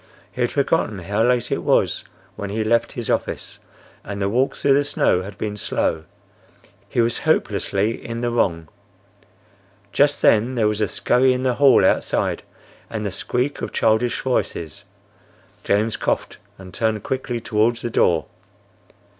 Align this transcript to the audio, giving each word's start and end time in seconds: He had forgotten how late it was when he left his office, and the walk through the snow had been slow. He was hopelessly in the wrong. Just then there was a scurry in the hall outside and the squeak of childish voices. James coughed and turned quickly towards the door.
He 0.31 0.41
had 0.41 0.51
forgotten 0.51 0.97
how 0.97 1.21
late 1.21 1.51
it 1.51 1.61
was 1.61 2.05
when 2.35 2.49
he 2.49 2.63
left 2.63 2.93
his 2.93 3.07
office, 3.07 3.59
and 4.03 4.19
the 4.19 4.27
walk 4.29 4.55
through 4.55 4.73
the 4.73 4.83
snow 4.83 5.21
had 5.21 5.37
been 5.37 5.55
slow. 5.55 6.05
He 6.89 6.99
was 7.01 7.19
hopelessly 7.19 8.03
in 8.03 8.21
the 8.21 8.31
wrong. 8.31 8.67
Just 9.93 10.23
then 10.23 10.55
there 10.55 10.67
was 10.67 10.81
a 10.81 10.87
scurry 10.87 11.33
in 11.33 11.43
the 11.43 11.53
hall 11.61 11.85
outside 11.85 12.41
and 12.89 13.05
the 13.05 13.11
squeak 13.11 13.61
of 13.61 13.73
childish 13.73 14.21
voices. 14.21 14.85
James 15.63 15.97
coughed 15.97 16.39
and 16.57 16.73
turned 16.73 17.03
quickly 17.03 17.39
towards 17.39 17.83
the 17.83 17.91
door. 17.91 18.25